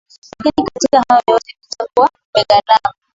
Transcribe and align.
Lakini 0.45 0.65
katika 0.73 1.03
hayo 1.07 1.23
yote, 1.27 1.57
nitakuwa 1.61 2.09
bega 2.33 2.55
lako. 2.67 2.97